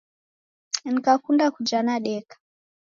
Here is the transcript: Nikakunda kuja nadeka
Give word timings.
Nikakunda 0.85 1.45
kuja 1.55 1.79
nadeka 1.83 2.35